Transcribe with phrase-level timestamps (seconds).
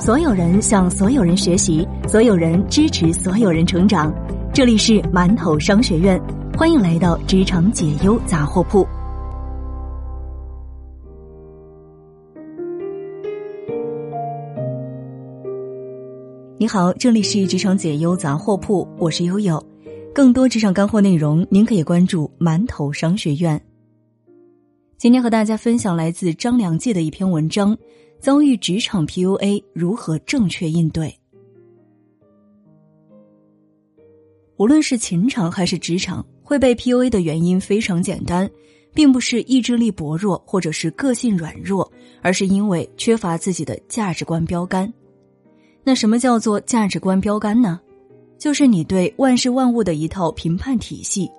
[0.00, 4.10] 所有人向所有人学习，所有人支持所有人成长。
[4.50, 6.18] 这里是馒头商学院，
[6.56, 8.88] 欢迎来到职场解忧杂货铺。
[16.56, 19.62] 你好，这里是职场解忧杂货铺，我是悠悠。
[20.14, 23.60] 更多职场干货内容，您可以关注馒头商学院。
[24.96, 27.76] 今天和大家分享来自张良记的一篇文章。
[28.20, 31.18] 遭遇职场 PUA 如何正确应对？
[34.58, 38.48] 无论是情场还是职场，会被 PUA 的原因非常简单，
[38.92, 41.90] 并不是意志力薄弱或者是个性软弱，
[42.20, 44.92] 而是因为缺乏自己的价值观标杆。
[45.82, 47.80] 那什么叫做价值观标杆呢？
[48.36, 51.30] 就是你对万事万物的一套评判体系，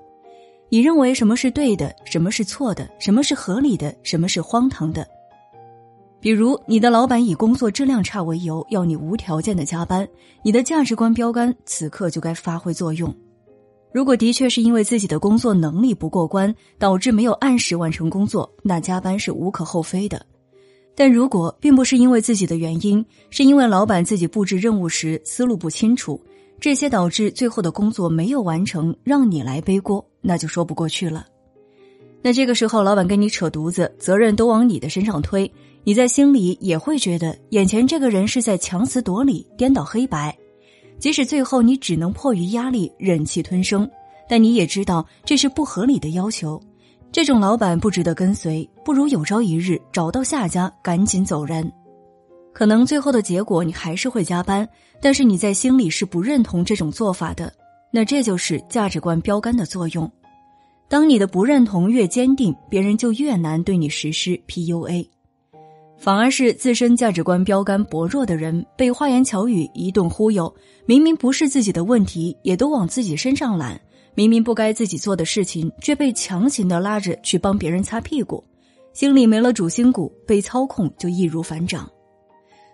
[0.69, 5.07] 你认为什么是对的，什么是错的，什么是合理的，什么是荒唐的。
[6.21, 10.07] 比如，你的老板以工作质量差为由，要你无条件的加班，
[10.43, 13.13] 你的价值观标杆此刻就该发挥作用。
[13.91, 20.23] 如果的确是因为自己的工作能力不过关，导致没有按时完成工作，那加班是无可厚非的。
[20.95, 26.21] 但如果并不是因为自己的原因，是因为老板自己布置任务时思路不清楚，
[26.59, 31.25] 这些导致最后的工作没有完成，让你来背锅，那就说不过去了。
[32.21, 35.51] 那这个时候，老板跟你扯犊子，责任都往你的身上推。
[35.83, 40.37] 你在心里也会觉得眼前这个人是在强词夺理、颠倒黑白，
[40.99, 43.89] 即使最后你只能迫于压力忍气吞声，
[44.29, 46.61] 但你也知道这是不合理的要求。
[47.11, 51.69] 这种老板不值得跟随，不如有朝一日找到下家，赶紧走人。
[52.53, 54.67] 可能最后的结果你还是会加班，
[55.01, 57.51] 但是你在心里是不认同这种做法的。
[57.91, 60.09] 那这就是价值观标杆的作用。
[60.87, 65.07] 当你的不认同越坚定，别人就越难对你实施 PUA。
[66.01, 70.51] 反而是自身价值观标杆薄弱的人，被花言巧语一顿忽悠，
[70.87, 73.77] 明明不是自己的问题，也都往自己身上揽；
[74.15, 78.43] 明明不该自己做的事情，却被强行的拉着去帮别人擦屁股，
[78.93, 81.87] 心里没了主心骨，被操控就易如反掌。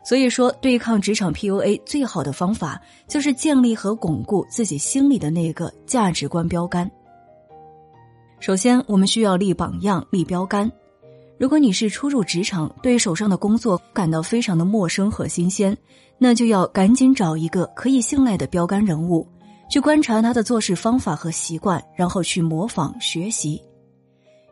[0.05, 6.89] 所以说，对抗职场 PUA 最好的方法，就是建立和巩固自己心里的那个价值观标杆。
[8.39, 10.71] 首先，我们需要立榜样、立标杆。
[11.39, 15.77] 如果你是初入职场，对手上的工作感到非常的陌生和新鲜，
[16.17, 19.27] 那就要赶紧找一个可以信赖的标杆人物，
[19.69, 23.61] 去观察他的做事方法和习惯，然后去模仿学习。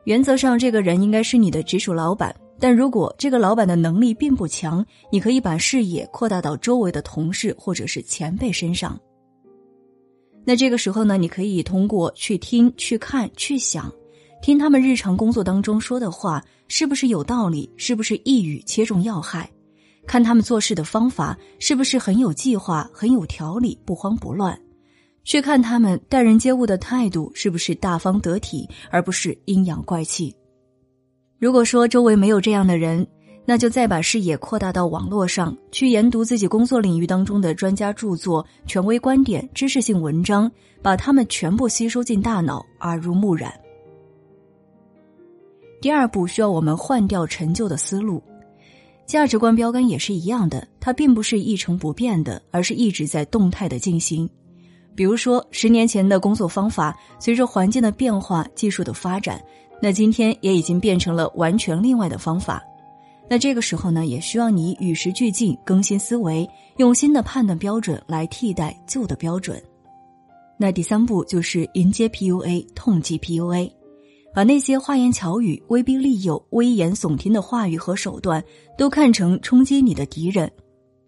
[0.03, 8.99] 原则上，这个人应该是你的直属老板，但如果这个老板的能力并不强，你可以把视野扩大到周围的同事或者是前辈身上。
[10.45, 13.91] 那这个时候呢，你可以通过去听、去看、去想。
[14.45, 17.67] 听他们日常工作当中说的话是不是有道理？
[17.77, 19.49] 是不是一语切中要害？
[20.05, 24.55] 看他们做事的方法是不是很有计划、很有条理、不慌不乱？
[25.23, 30.31] 去看他们待人接物的态度是不是大方得体，而不是阴阳怪气？
[31.39, 33.07] 如果说周围没有这样的人，
[33.47, 40.51] 那就再把视野扩大到网络上去研读自己工作领域当中的专家著作、权威观点、知识性文章，
[40.83, 43.51] 把他们全部吸收进大脑，耳濡目染。
[45.85, 48.19] 第二步需要我们换掉陈旧的思路，
[49.05, 54.27] 价值观标杆也是一样的，它并不是一成不变的，而是一直在动态的进行。
[54.95, 59.39] 比如说，十年前的工作方法，随着环境的变化、技术的发展，
[59.79, 62.63] 那今天也已经变成了完全另外的方法。
[63.29, 69.61] 那这个时候呢，也需要你与时俱进，更新思维，用新的判断标准来替代旧的标准。
[70.57, 73.69] 那第三步就是迎接 PUA，痛击 PUA。
[74.35, 78.43] 把那些花言巧语、威逼利诱、危言耸听的话语和手段，
[78.77, 80.51] 都看成冲击你的敌人。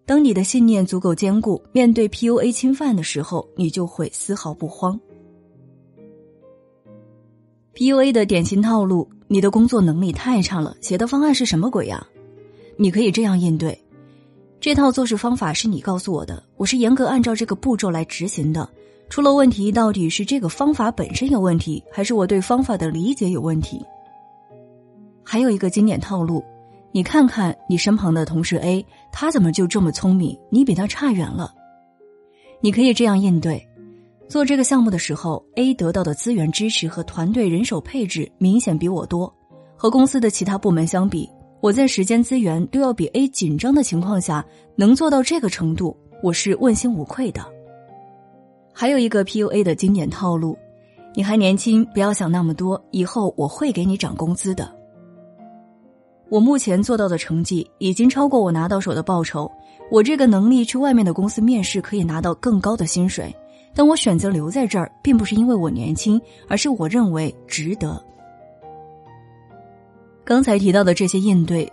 [0.05, 4.97] 当你的信念足够坚固，面对 PUA 侵犯的时候，你就会丝毫不慌。
[7.75, 12.07] PUA 的典型套路：你的工作能力太差了，写的方案是什么鬼呀？
[12.77, 13.77] 你可以这样应对：
[14.61, 18.69] 这套做事方法是你告诉我的，我是严格按照这个步骤来执行的。
[19.09, 23.83] 出了问题，到底是这个方法本身有问题，还是我对方法的理解有问题？
[25.23, 26.43] 还有一个经典套路，
[26.91, 30.37] 你看看你身旁的同事 A，他怎么就这么聪明？
[30.49, 31.53] 你比他差远了。
[32.59, 33.65] 你可以这样应对：
[34.27, 39.33] 做这个项目的时候，A 得到的资源支持和团队人手配置明显比我多，
[39.75, 41.29] 和公司的其他部门相比，
[41.61, 44.45] 我在时间资源都要比 A 紧张的情况下，
[44.75, 47.56] 能做到这个程度，我是问心无愧的。
[48.79, 50.55] 还有一个 PUA 的经典套路，
[51.15, 54.71] 你还年轻，不要想那么多，以后我会给你涨工资的。
[56.29, 59.51] 我目前做到的成绩已经超过我拿到手的报酬，
[59.89, 63.35] 我这个能力去外面的公司面试可以拿到更高的薪水，
[63.73, 67.99] 但我选择留在这儿，并不是因为我年轻，而是我认为值得。
[70.23, 71.67] 刚才提到的这些应对，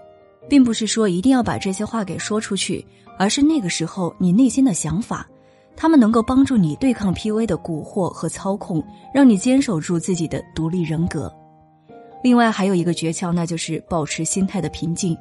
[0.49, 2.83] 并不是说一定要把这些话给说出去，
[3.19, 5.29] 而是那个时候你内心的想法，
[5.77, 8.83] 他们能够帮助你对抗 PUA 的蛊惑和操控，
[9.13, 11.33] 让你坚守住自己的独立人格。
[12.23, 15.17] 另外还有一个诀窍，那就是保持心态的平静。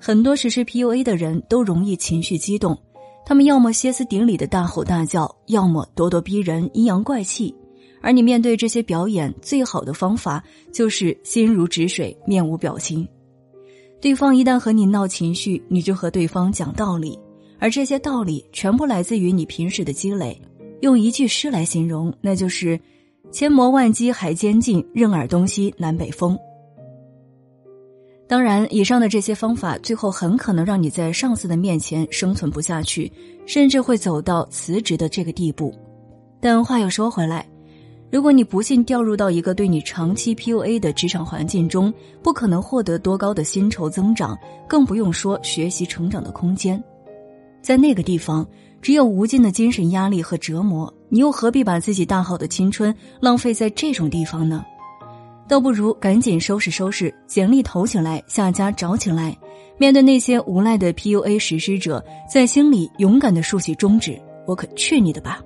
[0.00, 2.78] 很多实施 PUA 的人都容易情绪激动，
[3.26, 7.54] 他们要么歇斯底里的大吼大叫，要么咄咄逼人、阴阳怪气。
[8.00, 13.08] 而你面对这些表演，最好的方法就是心如止水，面无表情。
[13.98, 17.18] 对方一旦和你闹情绪，你就和对方讲道理，
[17.64, 20.38] 而这些道理全部来自于你平时的积累。
[20.82, 22.78] 用一句诗来形容，那就是
[23.32, 26.38] “千磨万击还坚劲，任尔东西南北风”。
[28.28, 33.10] 当然，以上的这些方法最后很可能让你在上司的面前生存不下去，
[33.46, 35.74] 甚至会走到辞职的这个地步。
[36.42, 37.48] 但话又说回来。
[38.12, 41.90] 如果你不幸掉入到一个对你长期 PUA 的职场环境中，
[42.22, 44.38] 不可能获得多高的薪酬增长，
[44.68, 46.82] 更不用说学习成长的空间。
[47.64, 48.46] 在那个地方，
[48.82, 54.62] 只有无尽的精神压力和折磨，你又何必把自己大好的青春浪费在这种地方呢？
[55.48, 59.34] 倒不如赶紧收拾收拾，简历投起来，下家找起来。
[59.78, 65.40] 面对那些无赖的 PUA 实施者，在心里勇敢的竖起中指：我可去你的吧！